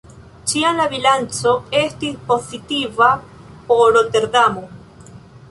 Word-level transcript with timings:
Ĉiam 0.51 0.79
la 0.81 0.85
bilanco 0.93 1.53
estis 1.81 2.15
pozitiva 2.31 3.11
por 3.69 3.87
Roterdamo. 3.99 4.67